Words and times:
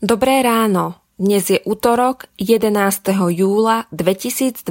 Dobré 0.00 0.40
ráno. 0.40 0.96
Dnes 1.20 1.44
je 1.52 1.60
útorok 1.68 2.24
11. 2.40 2.72
júla 3.36 3.84
2023. 3.92 4.64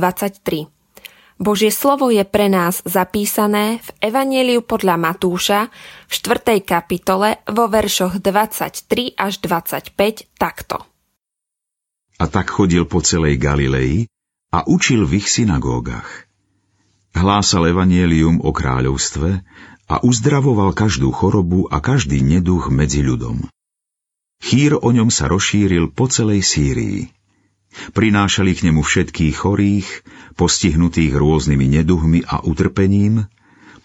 Božie 1.37 1.69
slovo 1.69 2.09
je 2.09 2.25
pre 2.25 2.49
nás 2.49 2.81
zapísané 2.81 3.77
v 3.77 4.09
Evangeliu 4.09 4.65
podľa 4.65 4.97
Matúša 4.97 5.69
v 6.09 6.13
4. 6.17 6.65
kapitole 6.65 7.45
vo 7.45 7.69
veršoch 7.69 8.17
23 8.17 9.13
až 9.21 9.33
25 9.45 9.93
takto. 10.33 10.81
A 12.17 12.25
tak 12.25 12.49
chodil 12.49 12.89
po 12.89 13.05
celej 13.05 13.37
Galilei 13.37 14.09
a 14.49 14.65
učil 14.65 15.05
v 15.05 15.21
ich 15.21 15.29
synagógach. 15.29 16.25
Hlásal 17.13 17.69
evanielium 17.69 18.41
o 18.41 18.49
kráľovstve 18.49 19.45
a 19.93 19.95
uzdravoval 20.01 20.73
každú 20.73 21.13
chorobu 21.13 21.69
a 21.69 21.77
každý 21.85 22.17
neduch 22.25 22.73
medzi 22.73 23.05
ľudom. 23.05 23.45
Chýr 24.39 24.79
o 24.79 24.89
ňom 24.89 25.11
sa 25.11 25.27
rozšíril 25.27 25.91
po 25.91 26.07
celej 26.07 26.41
Sýrii. 26.47 27.11
Prinášali 27.93 28.57
k 28.57 28.71
nemu 28.71 28.81
všetkých 28.81 29.35
chorých, 29.35 29.87
postihnutých 30.39 31.13
rôznymi 31.13 31.65
neduhmi 31.79 32.25
a 32.25 32.41
utrpením, 32.41 33.29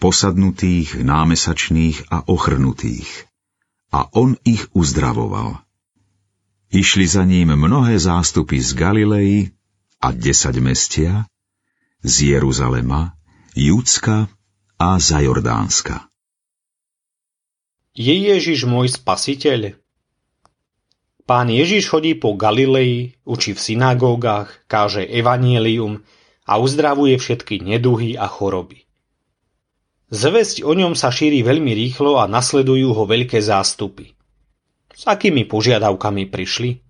posadnutých, 0.01 0.97
námesačných 0.99 2.09
a 2.09 2.25
ochrnutých. 2.25 3.29
A 3.93 4.09
on 4.17 4.35
ich 4.41 4.65
uzdravoval. 4.73 5.61
Išli 6.73 7.05
za 7.05 7.23
ním 7.23 7.53
mnohé 7.53 7.95
zástupy 8.01 8.59
z 8.59 8.73
Galilei 8.73 9.53
a 10.01 10.11
desať 10.11 10.59
mestia, 10.59 11.29
z 12.01 12.35
Jeruzalema, 12.35 13.15
Judska 13.55 14.27
a 14.75 14.89
za 14.99 15.21
Jordánska. 15.23 16.09
Je 17.95 18.11
Ježiš 18.11 18.67
môj 18.67 18.91
spasiteľ? 18.91 19.84
Pán 21.25 21.49
Ježiš 21.49 21.89
chodí 21.89 22.13
po 22.13 22.37
Galilei, 22.37 23.17
učí 23.25 23.57
v 23.57 23.61
synagógach, 23.61 24.61
káže 24.69 25.01
evanielium 25.01 26.05
a 26.45 26.61
uzdravuje 26.61 27.17
všetky 27.17 27.65
neduhy 27.65 28.13
a 28.13 28.29
choroby. 28.29 28.85
Zvesť 30.13 30.61
o 30.61 30.77
ňom 30.77 30.93
sa 30.93 31.09
šíri 31.09 31.41
veľmi 31.41 31.73
rýchlo 31.73 32.21
a 32.21 32.29
nasledujú 32.29 32.93
ho 32.93 33.09
veľké 33.09 33.41
zástupy. 33.41 34.13
S 34.93 35.09
akými 35.09 35.49
požiadavkami 35.49 36.29
prišli? 36.29 36.85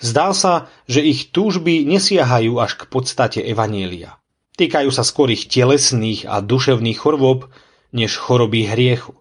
Zdá 0.00 0.32
sa, 0.32 0.72
že 0.88 1.04
ich 1.04 1.28
túžby 1.28 1.84
nesiahajú 1.84 2.56
až 2.56 2.80
k 2.80 2.88
podstate 2.88 3.44
evanielia. 3.44 4.16
Týkajú 4.56 4.88
sa 4.88 5.04
skôr 5.04 5.28
ich 5.28 5.44
telesných 5.44 6.24
a 6.24 6.40
duševných 6.40 6.96
chorôb, 6.96 7.52
než 7.92 8.16
choroby 8.16 8.64
hriechu. 8.64 9.12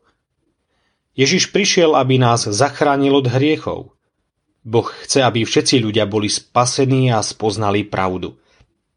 Ježiš 1.20 1.52
prišiel, 1.52 2.00
aby 2.00 2.16
nás 2.16 2.48
zachránil 2.48 3.20
od 3.20 3.28
hriechov– 3.28 3.92
Boh 4.62 4.86
chce, 4.86 5.26
aby 5.26 5.42
všetci 5.42 5.82
ľudia 5.82 6.06
boli 6.06 6.30
spasení 6.30 7.10
a 7.10 7.26
spoznali 7.26 7.82
pravdu. 7.82 8.38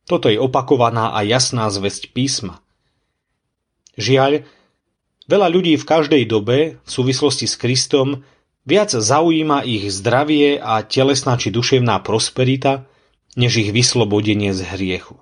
Toto 0.04 0.28
je 0.28 0.36
opakovaná 0.36 1.16
a 1.16 1.24
jasná 1.24 1.72
zväzť 1.72 2.12
písma. 2.12 2.60
Žiaľ, 3.96 4.44
veľa 5.24 5.48
ľudí 5.48 5.80
v 5.80 5.88
každej 5.88 6.22
dobe 6.28 6.76
v 6.76 6.90
súvislosti 6.90 7.48
s 7.48 7.56
Kristom 7.56 8.20
viac 8.68 8.92
zaujíma 8.92 9.64
ich 9.64 9.88
zdravie 9.88 10.60
a 10.60 10.84
telesná 10.84 11.40
či 11.40 11.48
duševná 11.48 12.04
prosperita, 12.04 12.84
než 13.32 13.64
ich 13.64 13.70
vyslobodenie 13.72 14.52
z 14.52 14.68
hriechu. 14.68 15.16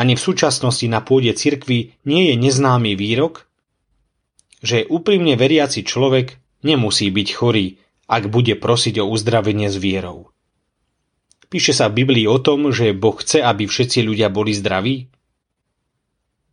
Ani 0.00 0.16
v 0.16 0.24
súčasnosti 0.24 0.88
na 0.88 1.04
pôde 1.04 1.28
cirkvi 1.36 1.92
nie 2.08 2.32
je 2.32 2.34
neznámy 2.40 2.96
výrok, 2.96 3.44
že 4.64 4.88
úprimne 4.88 5.36
veriaci 5.36 5.84
človek 5.84 6.40
nemusí 6.64 7.12
byť 7.12 7.28
chorý, 7.36 7.76
ak 8.10 8.26
bude 8.26 8.58
prosiť 8.58 8.98
o 8.98 9.06
uzdravenie 9.06 9.70
s 9.70 9.78
vierou. 9.78 10.34
Píše 11.46 11.70
sa 11.70 11.86
v 11.86 12.02
Biblii 12.02 12.26
o 12.26 12.42
tom, 12.42 12.74
že 12.74 12.90
Boh 12.90 13.14
chce, 13.14 13.38
aby 13.42 13.70
všetci 13.70 14.02
ľudia 14.02 14.26
boli 14.30 14.50
zdraví? 14.50 15.06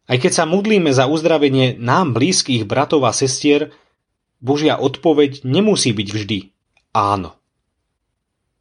Aj 0.08 0.18
keď 0.22 0.32
sa 0.32 0.46
modlíme 0.46 0.94
za 0.94 1.10
uzdravenie 1.10 1.82
nám 1.82 2.14
blízkych 2.14 2.70
bratov 2.70 3.10
a 3.10 3.14
sestier, 3.14 3.74
Božia 4.38 4.78
odpoveď 4.78 5.42
nemusí 5.44 5.92
byť 5.92 6.08
vždy 6.14 6.40
áno. 6.98 7.38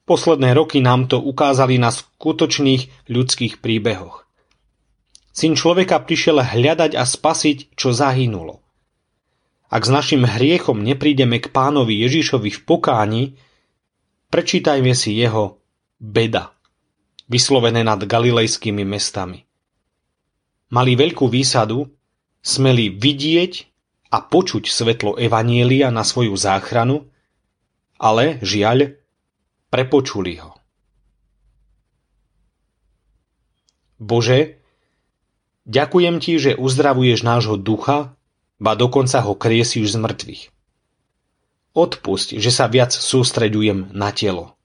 Posledné 0.05 0.53
roky 0.53 0.85
nám 0.85 1.09
to 1.09 1.19
ukázali 1.19 1.81
na 1.81 1.91
skutočných 1.91 3.09
ľudských 3.11 3.59
príbehoch. 3.65 4.29
Syn 5.33 5.57
človeka 5.57 6.05
prišiel 6.05 6.41
hľadať 6.41 6.97
a 6.97 7.05
spasiť, 7.05 7.77
čo 7.77 7.93
zahynulo. 7.93 8.66
Ak 9.67 9.83
s 9.83 9.91
našim 9.91 10.23
hriechom 10.23 10.79
neprídeme 10.79 11.43
k 11.43 11.51
pánovi 11.51 12.07
Ježišovi 12.07 12.51
v 12.55 12.61
pokáni, 12.63 13.25
prečítajme 14.31 14.95
si 14.95 15.19
jeho 15.19 15.59
beda, 15.99 16.55
vyslovené 17.27 17.83
nad 17.83 17.99
galilejskými 17.99 18.87
mestami. 18.87 19.43
Mali 20.71 20.93
veľkú 20.95 21.27
výsadu, 21.27 21.91
smeli 22.43 22.95
vidieť 22.95 23.53
a 24.15 24.23
počuť 24.23 24.71
svetlo 24.71 25.19
Evanielia 25.19 25.91
na 25.91 26.07
svoju 26.07 26.35
záchranu, 26.39 27.11
ale, 27.99 28.39
žiaľ, 28.43 28.95
prepočuli 29.71 30.39
ho. 30.43 30.55
Bože, 33.97 34.61
ďakujem 35.65 36.17
Ti, 36.21 36.33
že 36.37 36.53
uzdravuješ 36.55 37.21
nášho 37.25 37.57
ducha 37.57 38.16
ba 38.57 38.73
dokonca 38.75 39.21
ho 39.21 39.37
kriesiš 39.37 39.95
z 39.95 39.97
mŕtvych. 40.01 40.43
Odpusť, 41.77 42.41
že 42.41 42.49
sa 42.49 42.67
viac 42.73 42.93
sústreďujem 42.93 43.93
na 43.93 44.09
telo. 44.13 44.57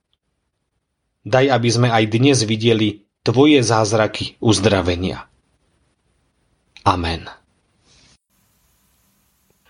Daj, 1.28 1.46
aby 1.52 1.70
sme 1.70 1.88
aj 1.92 2.04
dnes 2.08 2.38
videli 2.48 3.06
Tvoje 3.22 3.62
zázraky 3.62 4.42
uzdravenia. 4.42 5.30
Amen. 6.82 7.30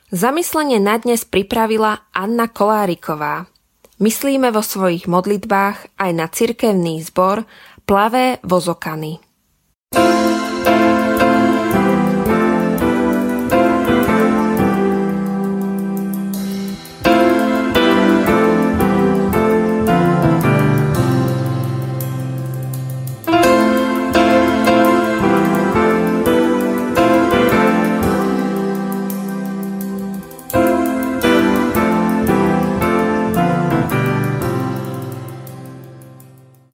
Zamyslenie 0.07 0.79
na 0.79 0.95
dnes 0.95 1.27
pripravila 1.27 2.07
Anna 2.15 2.47
Koláriková. 2.47 3.51
Myslíme 3.99 4.55
vo 4.55 4.63
svojich 4.63 5.11
modlitbách 5.11 5.99
aj 5.99 6.11
na 6.15 6.31
cirkevný 6.31 7.03
zbor 7.03 7.43
Plavé 7.83 8.39
vozokany. 8.47 9.19
thank 9.91 10.30